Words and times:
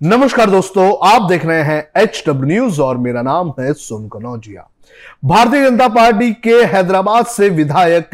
नमस्कार 0.00 0.50
दोस्तों, 0.50 0.86
आप 1.08 1.22
देख 1.22 1.44
रहे 1.46 1.62
हैं 1.62 1.88
एच 1.96 2.22
डब्ल्यू 2.26 2.46
न्यूज़ 2.48 2.80
और 2.80 2.96
मेरा 2.96 3.22
नाम 3.22 3.52
है 3.60 3.72
सोम 3.72 4.08
कनौजिया। 4.08 4.68
भारतीय 5.24 5.64
जनता 5.64 5.86
पार्टी 5.88 6.32
के 6.32 6.54
हैदराबाद 6.64 7.26
से 7.26 7.48
विधायक 7.48 8.10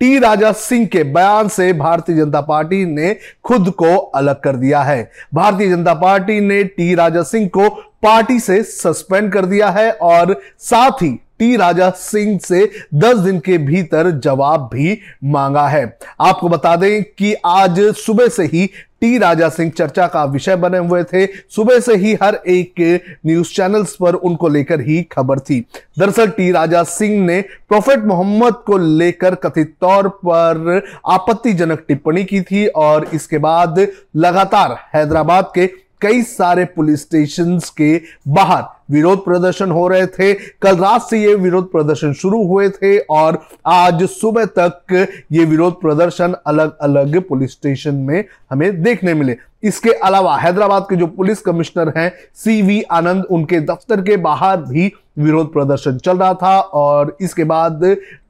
टी 0.00 0.18
राजा 0.18 0.52
सिंह 0.52 0.86
के 0.86 1.02
बयान 1.04 1.48
से 1.48 1.72
भारतीय 1.72 2.16
जनता 2.16 2.40
पार्टी 2.40 2.84
ने 2.84 3.16
खुद 3.44 3.70
को 3.70 3.96
अलग 3.96 4.40
कर 4.40 4.56
दिया 4.56 4.82
है। 4.82 5.10
भारतीय 5.34 5.70
जनता 5.70 5.94
पार्टी 5.94 6.40
ने 6.40 6.62
टी 6.64 6.94
राजा 6.94 7.22
सिंह 7.22 7.48
को 7.48 7.68
पार्टी 8.02 8.40
से 8.40 8.62
सस्पेंड 8.62 9.32
कर 9.32 9.46
दिया 9.46 9.70
है 9.70 9.90
और 9.92 10.40
साथ 10.58 11.02
ही 11.02 11.20
टी 11.40 11.56
राजा 11.56 11.88
सिंह 11.90 12.38
से 12.38 12.64
10 12.94 13.18
दिन 13.18 13.38
के 13.38 13.58
भीतर 13.58 14.10
जवाब 14.18 14.68
भी 14.74 14.98
मांगा 15.24 15.66
है। 15.68 15.84
आपको 16.20 16.48
बता 16.48 16.74
दें 16.76 17.02
कि 17.18 17.34
आज 17.46 17.80
सुबह 17.96 18.28
से 18.28 18.44
ही 18.44 18.66
टी 19.00 19.16
राजा 19.18 19.48
सिंह 19.48 19.70
चर्चा 19.70 20.06
का 20.06 20.24
विषय 20.24 20.56
बने 20.56 20.78
हुए 20.78 21.02
थे। 21.04 21.26
सुबह 21.26 21.80
से 21.80 21.94
ही 21.96 22.14
हर 22.22 22.34
एक 22.48 22.80
न्यूज़ 23.26 23.52
चैनल्स 23.54 23.94
पर 23.96 24.14
उनको 24.14 24.48
लेकर 24.48 24.80
ही 24.80 25.02
खबर 25.12 25.38
थी। 25.38 25.60
दरअसल 25.98 26.28
टी 26.28 26.50
राजा 26.52 26.82
सिंह 26.82 27.18
ने 27.26 27.40
प्रोफेट 27.68 28.04
मोहम्मद 28.04 28.54
को 28.66 28.78
लेकर 28.78 29.34
कथित 29.34 29.74
तौर 29.80 30.08
पर 30.26 30.82
आपत्तिजनक 31.06 31.84
टिप्पणी 31.88 32.24
की 32.24 32.40
थी 32.42 32.66
और 32.66 33.08
इसके 33.14 33.38
बाद 33.38 33.86
लगातार 34.16 34.76
हैदराबाद 34.94 35.50
के 35.54 35.66
कई 36.00 36.22
सारे 36.22 36.64
पुलिस 36.66 37.02
स्टेशन 37.02 37.58
के 37.76 37.96
बाहर 38.28 38.62
विरोध 38.88 39.24
प्रदर्शन 39.24 39.70
हो 39.70 39.86
रहे 39.88 40.06
थे। 40.06 40.32
कल 40.62 40.76
रात 40.76 41.02
से 41.02 41.22
ये 41.22 41.34
विरोध 41.34 41.70
प्रदर्शन 41.72 42.12
शुरू 42.12 42.42
हुए 42.46 42.68
थे 42.68 42.98
और 42.98 43.40
आज 43.66 44.02
सुबह 44.10 44.44
तक 44.58 45.06
ये 45.32 45.44
विरोध 45.44 45.80
प्रदर्शन 45.80 46.34
अलग 46.46 46.76
अलग 46.78 47.20
पुलिस 47.20 47.52
स्टेशन 47.52 47.94
में 47.94 48.24
हमें 48.50 48.82
देखने 48.82 49.14
मिले। 49.14 49.36
इसके 49.64 49.90
अलावा 49.90 50.36
हैदराबाद 50.38 50.86
के 50.90 50.96
जो 50.96 51.06
पुलिस 51.06 51.40
कमिश्नर 51.40 51.92
हैं, 51.96 52.12
सी 52.34 52.60
वी 52.62 52.80
आनंद, 52.82 53.24
उनके 53.24 53.60
दफ्तर 53.62 54.00
के 54.00 54.16
बाहर 54.18 54.56
भी 54.58 54.92
विरोध 55.18 55.52
प्रदर्शन 55.52 55.98
चल 55.98 56.16
रहा 56.18 56.34
था 56.34 56.58
और 56.58 57.16
इसके 57.20 57.44
बाद 57.44 57.84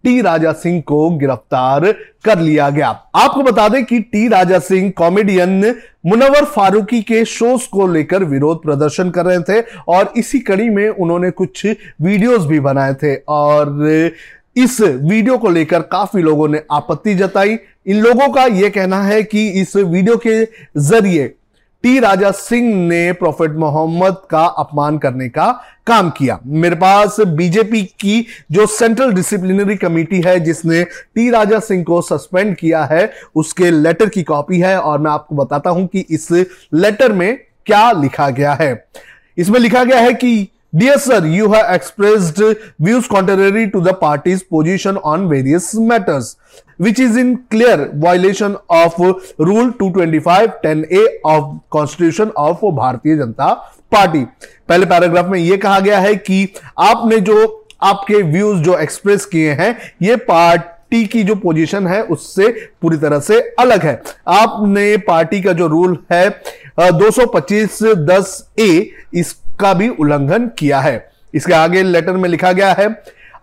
टी 0.05 0.21
राजा 0.21 0.53
सिंह 0.53 0.81
को 0.81 1.09
गिरफ़्तार 1.11 1.91
कर 2.25 2.39
लिया 2.39 2.69
गया। 2.71 2.89
आपको 3.17 3.43
बता 3.43 3.69
दें 3.69 3.85
कि 3.85 4.01
टी 4.03 4.27
राजा 4.29 4.59
सिंह 4.59 4.91
कॉमेडियन 4.97 5.75
मुनवर 6.07 6.45
फारूकी 6.47 7.01
के 7.03 7.25
शोज़ 7.25 7.69
को 7.69 7.87
लेकर 7.87 8.25
विरोध 8.25 8.63
प्रदर्शन 8.63 9.11
कर 9.11 9.25
रहे 9.27 9.41
थे 9.41 9.61
और 9.89 10.13
इसी 10.17 10.41
कड़ी 10.41 10.69
में 10.71 10.89
उन्होंने 10.89 11.31
कुछ 11.33 11.67
वीडियोस 11.67 12.47
भी 12.47 12.61
बनाए 12.61 12.95
थे 12.95 13.15
और 13.17 14.11
इस 14.57 14.81
वीडियो 14.81 15.37
को 15.39 15.51
लेकर 15.51 15.83
काफ़ी 15.83 16.23
लोगों 16.23 16.49
ने 16.49 16.61
आपत्ति 16.73 17.15
जताई। 17.15 17.59
इन 17.87 18.01
लोगों 18.01 18.29
का 18.29 18.45
यह 18.45 18.69
कहना 18.69 19.03
है 19.03 19.23
कि 19.23 19.49
इस 19.61 19.77
वीडियो 19.77 20.17
के 20.17 20.45
ज़रिए 20.81 21.35
टी 21.85 21.99
राजा 21.99 22.31
सिंह 22.31 22.75
ने 22.89 23.13
प्रोफेट 23.13 23.53
मोहम्मद 23.53 24.17
का 24.31 24.45
अपमान 24.59 24.99
करने 24.99 25.29
का 25.29 25.51
काम 25.87 26.09
किया। 26.11 26.39
मेरे 26.47 26.77
पास 26.77 27.17
बीजेपी 27.21 27.83
की 28.01 28.27
जो 28.53 28.67
सेंट्रल 28.67 29.13
डिसिप्लिनरी 29.13 29.77
कमेटी 29.77 30.21
है, 30.21 30.39
जिसने 30.41 30.83
टी 30.85 31.29
राजा 31.31 31.59
सिंह 31.59 31.83
को 31.85 32.01
सस्पेंड 32.03 32.55
किया 32.57 32.85
है, 32.85 33.11
उसके 33.35 33.71
लेटर 33.71 34.09
की 34.09 34.23
कॉपी 34.23 34.61
है 34.61 34.79
और 34.79 34.99
मैं 34.99 35.11
आपको 35.11 35.37
बताता 35.37 35.71
हूँ 35.71 35.87
कि 35.87 36.07
इस 36.11 36.29
लेटर 36.75 37.13
में 37.13 37.37
क्या 37.67 37.91
लिखा 37.93 38.31
गया 38.31 38.55
है। 38.55 38.87
इसमें 39.39 39.61
लिखा 39.61 39.85
गया 39.85 40.01
है 40.01 40.15
कि 40.15 40.49
dear 40.75 40.97
sir 40.99 41.27
you 41.27 41.49
have 41.53 41.75
expressed 41.75 42.43
views 42.83 43.09
contrary 43.09 43.67
to 43.67 43.81
the 43.81 43.95
party's 44.01 44.43
position 44.51 44.97
on 44.97 45.27
various 45.29 45.71
matters 45.91 46.37
which 46.81 47.01
is 47.01 47.19
in 47.19 47.35
clear 47.51 47.91
violation 47.95 48.57
of 48.73 49.03
rule 49.41 49.71
two 49.71 49.91
twenty 49.91 50.19
five 50.21 50.51
ten 50.63 50.85
A 50.93 51.07
of 51.27 51.57
constitution 51.71 52.31
of 52.39 52.65
Bharatiya 52.77 53.17
Janata 53.17 53.53
Party 53.93 54.25
पहले 54.69 54.87
paragraph 54.87 55.27
में 55.31 55.39
यह 55.39 55.57
कहा 55.57 55.81
गया 55.81 55.99
है 56.01 56.15
कि 56.17 56.49
आपने 56.81 57.19
जो 57.21 57.61
आपके 57.83 58.23
व्यूज़ 58.23 58.61
जो 58.63 58.77
एक्सप्रेस 58.79 59.25
किए 59.27 59.53
हैं, 59.53 59.77
ये 60.03 60.17
पार्टी 60.19 61.05
की 61.07 61.23
जो 61.25 61.35
पोजीशन 61.35 61.87
है, 61.87 62.03
उससे 62.03 62.49
पूरी 62.83 62.97
तरह 62.97 63.21
से 63.21 63.41
अलग 63.59 63.83
है। 63.83 64.01
आपने 64.29 64.97
पार्टी 65.07 65.41
का 65.43 65.53
जो 65.53 65.67
रूल 65.67 65.99
है 66.13 66.29
दो 66.79 67.11
सौ 67.11 67.27
पच्चीस 67.27 67.83
दस 67.83 68.31
ए 68.61 68.91
का 69.61 69.73
भी 69.75 69.89
उल्लंघन 69.89 70.47
किया 70.59 70.81
है 70.81 70.97
इसके 71.35 71.53
आगे 71.55 71.83
लेटर 71.83 72.17
में 72.17 72.29
लिखा 72.29 72.53
गया 72.53 72.73
है 72.73 72.89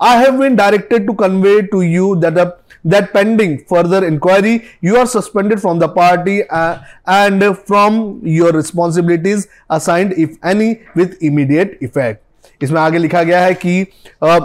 I 0.04 0.18
have 0.18 0.38
been 0.40 0.56
directed 0.56 1.06
to 1.08 1.14
convey 1.14 1.62
to 1.72 1.82
you 1.82 2.16
that 2.16 2.38
that 2.86 3.12
pending 3.14 3.52
further 3.66 4.06
inquiry 4.06 4.54
you 4.82 4.96
are 4.98 5.06
suspended 5.06 5.62
from 5.62 5.80
the 5.80 5.88
party 5.88 6.44
uh, 6.50 6.80
and 7.08 7.44
from 7.60 8.22
your 8.24 8.52
responsibilities 8.52 9.48
assigned 9.70 10.14
if 10.14 10.38
any 10.44 10.70
with 10.96 11.22
immediate 11.22 11.78
effect 11.82 12.28
इसमें 12.62 12.80
आगे 12.82 12.98
लिखा 12.98 13.22
गया 13.24 13.40
है 13.42 13.54
कि 13.54 13.88
आ, 14.24 14.40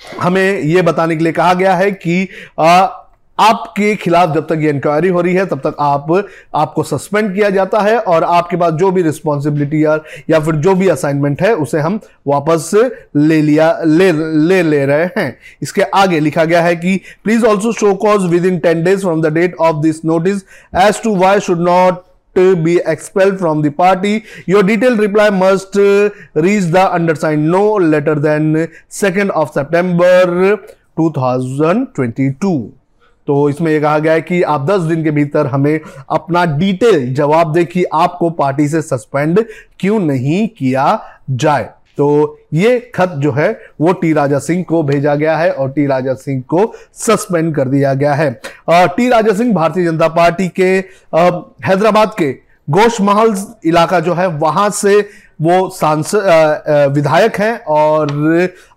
हमें 0.00 0.60
यह 0.60 0.82
बताने 0.82 1.16
के 1.16 1.24
लिए 1.24 1.32
कहा 1.32 1.54
गया 1.54 1.74
है 1.76 1.90
कि 1.92 2.28
आ, 2.58 2.86
आपके 3.38 3.94
खिलाफ 3.96 4.34
जब 4.34 4.46
तक 4.46 4.58
ये 4.60 4.70
इंक्वायरी 4.70 5.08
हो 5.08 5.20
रही 5.20 5.34
है 5.34 5.46
तब 5.46 5.58
तक 5.58 5.76
आप 5.80 6.24
आपको 6.54 6.82
सस्पेंड 6.82 7.34
किया 7.34 7.50
जाता 7.50 7.80
है 7.80 7.98
और 7.98 8.24
आपके 8.24 8.56
पास 8.56 8.72
जो 8.72 8.90
भी 8.90 9.02
रिस्पॉन्सिबिलिटी 9.02 9.84
या, 9.84 9.98
या 10.30 10.40
फिर 10.40 10.54
जो 10.54 10.74
भी 10.74 10.88
असाइनमेंट 10.88 11.42
है 11.42 11.54
उसे 11.54 11.80
हम 11.80 12.00
वापस 12.26 12.70
ले 13.16 13.40
लिया 13.42 13.80
ले 13.84 14.12
ले 14.12 14.62
ले 14.62 14.84
रहे 14.86 15.04
हैं। 15.18 15.38
इसके 15.62 15.82
आगे 15.82 16.20
लिखा 16.20 16.44
गया 16.44 16.62
है 16.62 16.76
कि 16.76 17.00
please 17.24 17.46
also 17.46 17.72
show 17.72 17.94
cause 17.94 18.22
within 18.46 18.58
ten 18.58 18.84
days 18.84 19.00
from 19.00 19.22
the 19.22 19.32
date 19.34 19.56
of 19.60 19.76
this 19.76 20.04
notice 20.04 20.42
as 20.76 21.02
to 21.02 21.14
why 21.16 21.40
should 21.40 21.60
not 21.60 22.02
to 22.36 22.56
be 22.56 22.74
expelled 22.90 23.34
from 23.40 23.58
the 23.64 23.70
party. 23.70 24.12
Your 24.46 24.62
detailed 24.62 25.02
reply 25.04 25.28
must 25.30 25.76
reach 26.46 26.70
the 26.76 26.84
undersigned 26.90 27.50
no 27.50 27.64
later 27.94 28.14
than 28.14 28.68
2nd 29.00 29.34
of 29.42 29.50
september 29.52 30.58
2022 30.96 32.81
तो 33.28 33.48
इसमें 33.50 33.70
यह 33.72 33.80
कहा 33.80 33.98
गया 33.98 34.12
है 34.12 34.20
कि 34.22 34.42
आप 34.44 34.66
10 34.66 34.88
दिन 34.88 35.04
के 35.04 35.10
भीतर 35.10 35.46
हमें 35.46 35.78
अपना 36.10 36.44
डिटेल 36.56 37.12
जवाब 37.14 37.52
दे 37.52 37.64
कि 37.64 37.84
आपको 37.94 38.30
पार्टी 38.32 38.68
से 38.68 38.82
सस्पेंड 38.82 39.44
क्यों 39.80 40.00
नहीं 40.00 40.46
किया 40.48 41.00
जाए। 41.30 41.70
तो 41.98 42.38
ये 42.54 42.78
खत 42.94 43.14
जो 43.18 43.32
है, 43.32 43.50
वो 43.80 43.92
टी 43.92 44.12
राजा 44.12 44.38
सिंह 44.38 44.62
को 44.68 44.82
भेजा 44.82 45.14
गया 45.14 45.36
है 45.38 45.50
और 45.52 45.70
टी 45.70 45.86
राजा 45.86 46.14
सिंह 46.14 46.42
को 46.48 46.72
सस्पेंड 46.96 47.54
कर 47.54 47.68
दिया 47.68 47.92
गया 47.94 48.14
है। 48.14 48.30
टी 48.70 49.08
राजा 49.08 49.34
सिंह 49.34 49.52
भारतीय 49.54 49.84
जनता 49.84 50.08
पार्टी 50.10 50.48
के 50.50 50.70
हैदराबाद 51.66 52.14
के 52.18 52.32
गोश 52.68 53.00
महल 53.00 53.34
इलाका 53.64 54.00
जो 54.00 54.14
है, 54.14 54.26
वहाँ 54.28 54.68
से 54.70 55.00
वो 55.40 55.68
सांसद 55.70 56.90
विधायक 56.94 57.36
हैं 57.36 57.58
और 57.66 58.10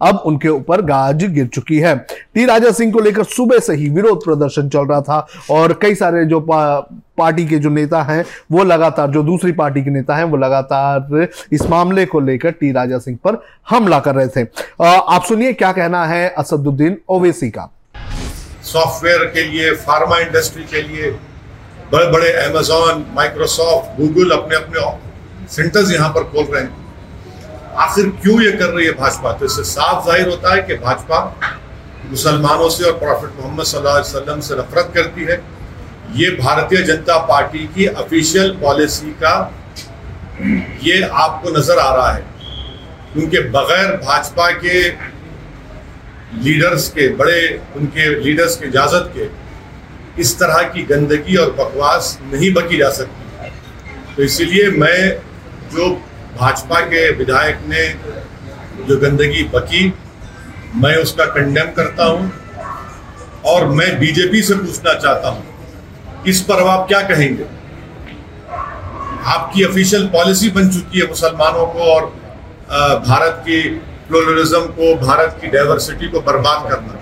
अब 0.02 0.22
उनके 0.26 0.50
ऊपर 0.50 0.82
गाज 0.82 1.24
गिर 1.26 1.48
चुकी 1.48 1.80
है। 1.80 1.96
टी 2.34 2.46
राजा 2.46 2.72
सिंह 2.72 2.92
को 2.94 3.00
लेकर 3.00 3.24
सुबह 3.26 3.60
से 3.60 3.74
ही 3.76 3.90
विरोध 3.90 4.24
प्रदर्शन 4.26 4.70
चल 4.70 4.86
रहा 4.88 5.02
था 5.02 5.28
और 5.52 5.74
कई 5.82 5.96
सारे 5.96 6.26
जो 6.26 6.40
पा, 6.40 6.80
पार्टी 7.18 7.46
के 7.48 7.60
जो 7.60 7.70
नेता 7.70 8.02
हैं 8.04 8.24
वो 8.52 8.64
लगातार 8.64 9.10
जो 9.10 9.24
दूसरी 9.24 9.52
पार्टी 9.52 9.84
के 9.84 9.90
नेता 9.90 10.16
हैं 10.16 10.24
वो 10.24 10.38
लगातार 10.38 11.28
इस 11.52 11.66
मामले 11.70 12.06
को 12.06 12.20
लेकर 12.20 12.52
टी 12.52 12.72
राजा 12.72 12.98
सिंह 13.00 13.18
पर 13.24 13.42
हमला 13.70 14.00
कर 14.00 14.16
रहे 14.16 14.28
थे। 14.28 14.48
आप 14.84 15.24
सुनिए 15.28 15.54
क्या 15.54 15.72
कहना 15.72 16.06
है 16.06 16.28
असदुद्दीन 16.30 16.98
ओवैसी 17.10 17.50
का। 17.50 17.72
सॉफ्टवेयर 18.64 19.26
के 19.26 19.44
लिए 19.44 19.72
फार्मा 19.78 20.18
इंडस्ट्री 20.20 20.64
के 20.64 20.82
लिए 20.82 21.12
बड़े 21.92 22.06
बड़े 22.12 22.32
अमेजोन 22.44 23.06
माइक्रोसॉफ्ट 23.16 24.00
गूगल 24.00 24.32
अपने 24.32 24.56
अपने 24.56 24.82
सेंटर्स 25.50 25.92
यहाँ 25.92 26.10
पर 26.10 26.24
खोल 26.24 26.46
रहे 26.46 26.64
हैं। 26.64 26.84
आखिर 27.78 28.10
क्यों 28.22 28.42
ये 28.42 28.52
कर 28.52 28.70
रही 28.70 28.86
है 28.86 28.92
भाजपा? 28.94 29.32
तो 29.32 29.46
इससे 29.46 29.64
साफ़ 29.66 30.06
ज़ाहिर 30.06 30.30
होता 30.30 30.54
है 30.54 30.62
कि 30.62 30.76
भाजपा 30.78 31.20
मुसलमानों 32.06 32.70
से 32.70 32.84
और 32.84 32.98
प्रॉफिट 33.00 33.40
मोहम्मद 33.40 33.60
वसल्लम 33.88 34.40
से 34.42 34.56
नफरत 34.56 34.92
करती 34.96 35.24
है। 35.24 35.42
ये 36.16 36.30
भारतीय 36.38 36.82
जनता 36.84 37.18
पार्टी 37.28 37.66
की 37.76 37.88
ऑफिशियल 37.96 38.52
पॉलिसी 38.62 39.12
का 39.24 39.36
ये 40.84 41.02
आपको 41.02 41.50
नज़र 41.58 41.80
आ 41.80 41.94
रहा 41.96 42.12
है। 42.12 42.24
क्योंकि 43.14 43.40
बगैर 43.50 43.96
भाजपा 43.98 44.50
के 44.54 44.80
लीडर्स 46.44 46.88
के, 46.90 47.08
बड़े 47.16 47.62
उनके 47.78 48.10
लीडर्स 48.24 48.56
के 48.58 48.68
इजाज़त 48.68 49.12
के 49.16 49.30
इस 50.22 50.38
तरह 50.40 50.62
की 50.70 50.82
गंदगी 50.86 51.36
और 51.36 51.52
बकवास 51.54 52.18
नहीं 52.24 52.54
बकी 52.54 52.78
जा 52.78 52.90
सकती। 52.92 53.50
तो 54.16 54.24
इसीलिए 54.24 54.70
मैं 54.72 55.00
जो 55.72 55.90
भाजपा 56.38 56.80
के 56.84 57.10
विधायक 57.16 57.60
ने 57.68 57.88
जो 58.86 58.98
गंदगी 59.00 59.44
बकी 59.54 59.94
मैं 60.76 60.96
उसका 60.98 61.26
कंडेम 61.34 61.72
करता 61.74 62.06
हूँ 62.06 62.32
और 63.46 63.68
मैं 63.70 63.90
बीजेपी 64.00 64.42
से 64.44 64.56
पूछना 64.56 64.94
चाहता 64.96 65.30
हूँ, 65.30 65.44
इस 66.28 66.42
पर 66.42 66.68
आप 66.68 66.88
क्या 66.88 67.02
कहेंगे? 67.10 67.46
आपकी 69.28 69.64
ऑफिशियल 69.64 70.08
पॉलिसी 70.10 70.50
बन 70.52 70.70
चुकी 70.70 71.00
है 71.00 71.08
मुसलमानों 71.08 71.66
को 71.68 71.80
और 71.94 72.06
भारत 73.02 73.42
की 73.46 73.62
प्लोरलिज्म 74.08 74.60
को, 74.70 74.94
भारत 74.98 75.38
की 75.42 75.48
डाइवर्सिटी 75.48 76.08
को 76.08 76.22
बर्बाद 76.22 76.70
करना। 76.70 76.94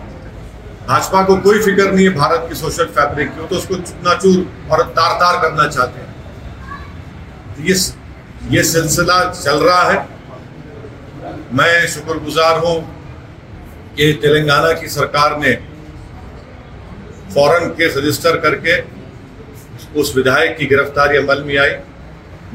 भाजपा 0.88 1.24
को 1.24 1.36
कोई 1.42 1.60
फ़िक्र 1.62 1.92
नहीं 1.92 2.06
है 2.06 2.14
भारत 2.16 2.46
की 2.50 2.56
सोशल 2.56 2.86
फैब्रिक 2.96 3.30
की 3.30 3.48
तो 3.48 3.56
उसको 3.56 3.76
चूर 3.76 4.72
और 4.72 4.84
तार 4.90 5.14
तार 5.20 5.42
करना 5.42 5.68
चाहते 5.68 6.00
हैं। 6.00 7.66
ये 7.66 7.74
ये 8.52 8.64
सिलसिला 8.64 9.18
चल 9.32 9.60
रहा 9.60 9.84
है। 9.84 9.98
मैं 11.54 11.88
शुक्रगुजार 11.88 12.58
हूँ 12.60 12.80
कि 13.98 14.12
तेलंगाना 14.22 14.72
की 14.74 14.88
सरकार 14.90 15.38
ने 15.40 15.54
फ़ौरन 17.34 17.70
केस 17.70 17.94
रजिस्टर 17.98 18.38
करके 18.40 18.82
उस 20.00 20.16
विधायक 20.16 20.58
की 20.58 20.66
गिरफ्तारी 20.66 21.18
अमल 21.18 21.44
में 21.44 21.58
आई। 21.58 21.76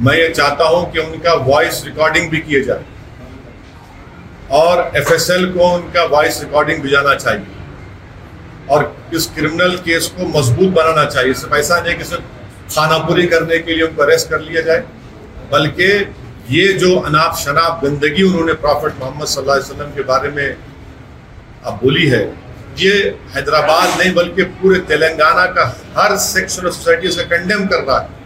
मैं 0.01 0.17
ये 0.17 0.29
चाहता 0.31 0.65
हूँ 0.65 0.91
कि 0.93 0.99
उनका 0.99 1.35
वॉइस 1.47 1.83
रिकॉर्डिंग 1.85 2.31
भी 2.31 2.41
किए 2.41 2.63
जाए 2.65 2.85
और 4.53 4.93
एफएसएल 4.97 5.51
को 5.53 5.73
उनका 5.75 6.05
वॉइस 6.09 6.41
रिकॉर्डिंग 6.43 6.83
भी 6.83 6.91
जाना 6.91 7.15
चाहिए 7.15 7.47
और 8.71 8.95
इस 9.15 9.27
क्रिमिनल 9.35 9.77
केस 9.87 10.13
को 10.19 10.27
मज़बूत 10.39 10.71
बनाना 10.75 11.05
चाहिए। 11.07 11.35
सिर्फ़ 11.35 11.55
ऐसा 11.57 11.81
नहीं 11.81 11.97
कि 11.97 12.05
सिर्फ़ 12.05 12.25
खानापुरी 12.75 13.27
करने 13.27 13.59
के 13.59 13.75
लिए 13.75 13.87
उनको 13.87 14.03
अरेस्ट 14.03 14.31
कर 14.31 14.41
लिया 14.41 14.63
जाए। 14.63 14.85
बल्कि 15.53 15.91
ये 16.51 16.67
जो 16.75 16.95
अनाप 16.99 17.37
शनाप 17.37 17.81
गंदगी 17.85 18.23
उन्होंने 18.23 18.53
प्रॉफिट 18.61 19.01
मोहम्मद 19.01 19.39
अलैहि 19.39 19.61
वसल्लम 19.61 19.91
के 19.95 20.03
बारे 20.05 20.29
में 20.31 20.57
अब 21.65 21.79
बोली 21.83 22.07
है, 22.09 22.23
ये 22.79 22.93
हैदराबाद 23.35 23.99
नहीं, 23.99 24.13
बल्कि 24.15 24.43
पूरे 24.61 24.79
तेलंगाना 24.89 25.45
का 25.49 25.65
हर 25.97 26.17
सेक्शन 26.19 26.67
ऑफ़ 26.67 26.75
सोसाइटी 26.75 27.11
से 27.11 27.25
कंडेम 27.27 27.67
कर 27.67 27.83
रहा 27.83 27.99
है। 27.99 28.17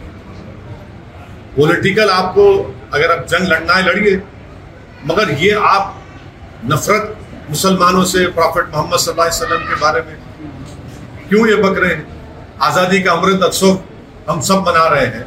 पॉलिटिकल 1.57 2.09
आपको 2.11 2.45
अगर 2.93 3.11
आप 3.11 3.25
जंग 3.27 3.47
लड़ना 3.47 3.73
है, 3.73 3.83
लड़िए। 3.85 4.21
मगर 5.05 5.31
ये 5.39 5.51
आप 5.67 6.01
नफरत 6.65 7.15
मुसलमानों 7.49 8.03
से 8.05 8.25
प्रॉफिट 8.33 8.73
मोहम्मद 8.75 9.19
वसल्लम 9.19 9.63
के 9.69 9.75
बारे 9.81 10.01
में 10.01 10.15
क्यों 11.29 11.47
ये 11.47 11.55
बक 11.57 11.77
रहे 11.77 11.93
हैं? 11.93 12.05
आज़ादी 12.61 13.01
का 13.03 13.11
अमृत 13.11 13.43
उत्सव 13.43 13.79
हम 14.29 14.41
सब 14.41 14.67
मना 14.67 14.87
रहे 14.87 15.05
हैं। 15.07 15.25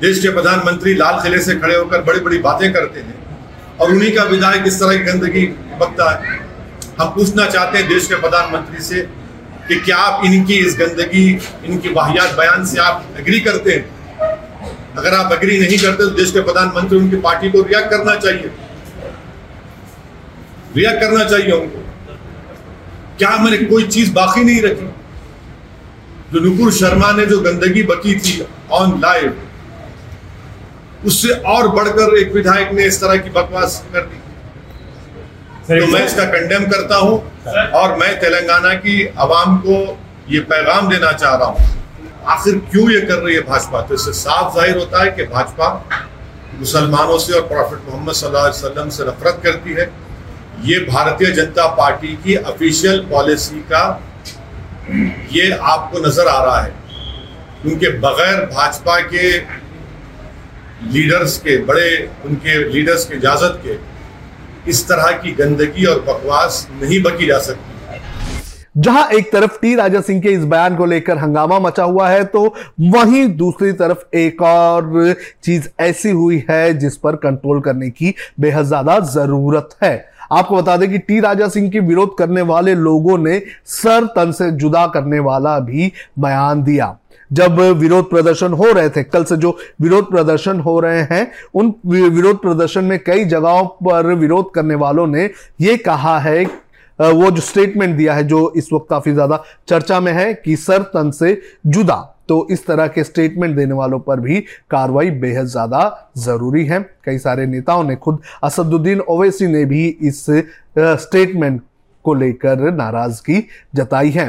देश 0.00 0.18
के 0.18 0.28
प्रधानमंत्री 0.28 0.94
लाल 0.94 1.20
किले 1.22 1.38
से 1.38 1.54
खड़े 1.54 1.74
होकर 1.76 2.02
बड़ी 2.02 2.20
बड़ी 2.20 2.38
बातें 2.38 2.72
करते 2.72 3.00
हैं 3.00 3.14
और 3.80 3.90
उन्हीं 3.90 4.12
का 4.12 4.22
विधायक 4.22 4.64
इस 4.66 4.80
तरह 4.80 4.96
की 4.96 5.04
गंदगी 5.04 5.46
बकता 5.80 6.10
है। 6.10 6.38
हम 7.00 7.08
पूछना 7.08 7.46
चाहते 7.46 7.78
हैं 7.78 7.88
देश 7.88 8.06
के 8.06 8.14
प्रधानमंत्री 8.14 8.82
से 8.82 9.02
कि 9.68 9.76
क्या 9.76 9.96
आप 9.96 10.24
इनकी 10.24 10.54
इस 10.56 10.76
गंदगी, 10.78 11.28
इनकी 11.64 11.88
वाहियात 11.88 12.34
बयान 12.36 12.66
से 12.66 12.80
आप 12.80 13.06
एग्री 13.18 13.40
करते 13.40 13.70
हैं? 13.70 13.84
अगर 14.96 15.14
आप 15.14 15.32
एग्री 15.32 15.58
नहीं 15.60 15.78
करते 15.78 16.02
तो 16.04 16.10
देश 16.10 16.30
के 16.30 16.40
प्रधानमंत्री 16.40 16.98
उनकी 16.98 17.16
पार्टी 17.16 17.50
को 17.50 17.62
रिएक्ट 17.62 17.90
करना 17.90 18.14
चाहिए। 18.16 18.50
रिएक्ट 20.76 21.00
करना 21.00 21.24
चाहिए 21.24 21.50
उनको। 21.52 21.82
क्या 23.18 23.36
मैंने 23.36 23.56
कोई 23.56 23.86
चीज़ 23.88 24.12
बाकी 24.12 24.44
नहीं 24.44 24.60
रखी? 24.62 24.86
जो 26.32 26.40
नुपुर 26.40 26.72
शर्मा 26.72 27.12
ने 27.12 27.26
जो 27.26 27.40
गंदगी 27.40 27.82
बकी 27.82 28.14
थी 28.20 28.46
ऑन 28.72 29.00
लाइव 29.00 29.43
उससे 31.06 31.32
और 31.48 31.68
बढ़कर 31.70 32.16
एक 32.18 32.32
विधायक 32.32 32.72
ने 32.72 32.84
इस 32.84 33.00
तरह 33.00 33.16
की 33.18 33.30
बकवास 33.30 33.82
कर 33.92 34.00
दी। 34.02 34.18
तो 35.70 35.86
मैं 35.92 36.04
इसका 36.06 36.24
कंडेम 36.26 36.64
करता 36.70 36.96
हूँ 36.96 37.16
और 37.74 37.96
मैं 37.98 38.18
तेलंगाना 38.20 38.74
की 38.76 39.06
आवाम 39.18 39.56
को 39.58 39.76
ये 40.30 40.40
पैगाम 40.50 40.88
देना 40.90 41.12
चाह 41.14 41.34
रहा 41.34 41.48
हूँ। 41.48 41.72
आखिर 42.28 42.58
क्यों 42.70 42.90
ये 42.90 43.00
कर 43.02 43.18
रही 43.18 43.34
है 43.34 43.40
भाजपा? 43.42 43.80
तो 43.80 43.94
इससे 43.94 44.12
साफ़ 44.14 44.54
ज़ाहिर 44.54 44.78
होता 44.78 45.02
है 45.02 45.10
कि 45.10 45.24
भाजपा 45.26 45.68
मुसलमानों 46.54 47.18
से 47.18 47.32
और 47.32 47.46
प्रॉफिट 47.48 47.88
मोहम्मद 47.88 48.14
सल्लल्लाहु 48.14 48.46
अलैहि 48.46 48.58
वसल्लम 48.58 48.88
से 48.90 49.04
नफरत 49.04 49.40
करती 49.44 49.72
है। 49.72 49.90
ये 50.64 50.78
भारतीय 50.86 51.30
जनता 51.32 51.66
पार्टी 51.76 52.14
की 52.24 52.36
ऑफिशियल 52.44 53.00
पॉलिसी 53.10 53.60
का 53.72 53.84
ये 55.32 55.50
आपको 55.52 56.06
नज़र 56.06 56.28
आ 56.28 56.42
रहा 56.44 56.60
है। 56.60 56.72
उनके 57.66 57.88
बगैर 57.98 58.44
भाजपा 58.46 58.98
के 59.02 59.38
लीडर्स 60.86 61.36
के, 61.38 61.56
बड़े 61.64 62.10
उनके 62.26 62.58
लीडर्स 62.72 63.04
के 63.04 63.16
इजाज़त 63.16 63.60
के 63.66 64.70
इस 64.70 64.86
तरह 64.88 65.10
की 65.18 65.32
गंदगी 65.34 65.84
और 65.84 66.00
बकवास 66.02 66.66
नहीं 66.82 67.02
बकी 67.02 67.26
जा 67.26 67.38
सकती। 67.40 67.72
जहाँ 68.76 69.08
एक 69.10 69.30
तरफ़ 69.32 69.58
टी 69.60 69.74
राजा 69.74 70.00
सिंह 70.00 70.20
के 70.20 70.28
इस 70.30 70.44
बयान 70.44 70.76
को 70.76 70.86
लेकर 70.86 71.18
हंगामा 71.18 71.58
मचा 71.58 71.82
हुआ 71.84 72.08
है 72.08 72.24
तो 72.24 72.42
वहीं 72.80 73.26
दूसरी 73.36 73.72
तरफ़ 73.74 74.16
एक 74.16 74.42
और 74.42 75.14
चीज़ 75.44 75.68
ऐसी 75.80 76.10
हुई 76.12 76.42
है 76.50 76.74
जिस 76.78 76.96
पर 76.96 77.16
कंट्रोल 77.18 77.60
करने 77.60 77.90
की 77.90 78.14
बेहद 78.40 78.66
ज़्यादा 78.66 78.98
ज़रूरत 79.12 79.76
है। 79.82 79.94
आपको 80.32 80.56
बता 80.56 80.76
दें 80.76 80.90
कि 80.90 80.98
टी 80.98 81.20
राजा 81.20 81.48
सिंह 81.48 81.70
की 81.70 81.80
विरोध 81.82 82.16
करने 82.18 82.42
वाले 82.42 82.74
लोगों 82.74 83.18
ने 83.18 83.38
सर 83.66 84.06
तन 84.16 84.32
से 84.32 84.50
जुदा 84.52 84.86
करने 84.86 85.18
वाला 85.20 85.58
भी 85.60 85.92
बयान 86.18 86.62
दिया। 86.62 86.86
जब 87.30 87.60
विरोध 87.78 88.08
प्रदर्शन 88.10 88.52
हो 88.52 88.70
रहे 88.72 88.88
थे, 88.88 89.02
कल 89.04 89.24
से 89.24 89.36
जो 89.36 89.56
विरोध 89.80 90.10
प्रदर्शन 90.10 90.60
हो 90.60 90.78
रहे 90.80 91.00
हैं, 91.02 91.30
उन 91.54 91.74
विरोध 91.86 92.40
प्रदर्शन 92.42 92.84
में 92.84 92.98
कई 92.98 93.24
जगहों 93.26 93.64
पर 93.84 94.12
विरोध 94.14 94.52
करने 94.54 94.74
वालों 94.76 95.06
ने 95.06 95.30
ये 95.60 95.76
कहा 95.78 96.18
है 96.20 96.44
वो 96.98 97.30
जो 97.30 97.40
स्टेटमेंट 97.42 97.96
दिया 97.96 98.14
है, 98.14 98.24
जो 98.24 98.52
इस 98.56 98.68
वक्त 98.72 98.86
काफ़ी 98.90 99.12
ज़्यादा 99.12 99.42
चर्चा 99.68 100.00
में 100.00 100.12
है 100.12 100.32
कि 100.34 100.56
सर 100.56 100.82
तन 100.90 101.10
से 101.12 101.40
जुदा। 101.66 101.94
तो 102.28 102.46
इस 102.50 102.66
तरह 102.66 102.86
के 102.88 103.04
स्टेटमेंट 103.04 103.56
देने 103.56 103.74
वालों 103.74 103.98
पर 104.00 104.20
भी 104.20 104.40
कार्रवाई 104.70 105.10
बेहद 105.12 105.46
ज़्यादा 105.46 106.12
ज़रूरी 106.18 106.64
है। 106.66 106.80
कई 107.04 107.18
सारे 107.18 107.46
नेताओं 107.46 107.82
ने 107.84 107.96
खुद 107.96 108.20
असदुद्दीन 108.44 109.00
ओवैसी 109.00 109.46
ने 109.46 109.64
भी 109.64 109.86
इस 109.86 110.24
स्टेटमेंट 110.78 111.60
को 112.04 112.14
लेकर 112.14 112.70
नाराज़गी 112.72 113.44
जताई 113.74 114.10
है। 114.10 114.28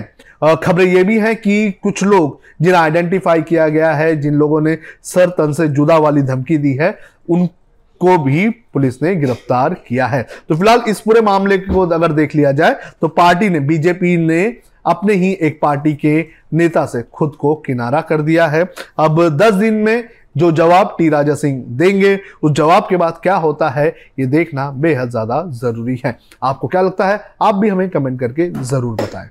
खबरें 0.56 0.86
यह 0.86 1.04
भी 1.04 1.18
हैं 1.20 1.36
कि 1.36 1.72
कुछ 1.84 2.04
लोग 2.04 2.40
जिन्हें 2.62 2.82
आइडेंटिफाई 2.82 3.42
किया 3.44 3.68
गया 3.70 3.94
है, 3.94 4.16
जिन 4.16 4.34
लोगों 4.34 4.62
ने 4.62 4.78
सर 5.04 5.30
तन 5.30 5.54
से 5.54 5.68
जुदा 5.70 5.98
वाली 5.98 6.22
धमकी 6.24 6.58
दी 6.58 6.74
है, 6.74 6.98
उनको 7.30 8.18
भी 8.20 8.50
पुलिस 8.74 9.02
ने 9.04 9.16
गिरफ़्तार 9.16 9.74
किया 9.88 10.08
है। 10.08 10.22
तो 10.50 10.56
फ़िलहाल 10.56 10.84
इस 10.88 11.00
पूरे 11.00 11.22
मामले 11.22 11.58
को 11.60 11.86
अगर 11.88 12.12
देख 12.12 12.36
लिया 12.36 12.52
जाए 12.52 12.76
तो 13.02 13.08
पार्टी 13.10 13.50
ने 13.50 13.60
बीजेपी 13.62 14.16
ने 14.18 14.46
अपने 14.86 15.14
ही 15.14 15.32
एक 15.34 15.60
पार्टी 15.62 15.94
के 15.96 16.20
नेता 16.54 16.86
से 16.86 17.02
खुद 17.14 17.36
को 17.36 17.54
किनारा 17.58 18.02
कर 18.02 18.22
दिया 18.22 18.48
है। 18.48 18.64
अब 19.00 19.22
10 19.38 19.54
दिन 19.54 19.74
में 19.76 20.08
जो 20.38 20.52
जवाब 20.52 20.96
टी 20.98 21.08
राजा 21.10 21.36
सिंह 21.36 21.64
देंगे, 21.70 22.20
उस 22.44 22.52
जवाब 22.52 22.88
के 22.90 22.98
बाद 22.98 23.20
क्या 23.24 23.36
होता 23.36 23.70
है, 23.70 23.88
ये 24.20 24.26
देखना 24.28 24.70
बेहद 24.72 25.10
ज़्यादा 25.10 25.42
ज़रूरी 25.54 26.02
है। 26.06 26.18
आपको 26.44 26.68
क्या 26.68 26.82
लगता 26.82 27.08
है, 27.08 27.20
आप 27.42 27.56
भी 27.56 27.70
हमें 27.70 27.90
कमेंट 27.90 28.20
करके 28.20 28.50
ज़रूर 28.64 28.96
बताएँ। 28.96 29.30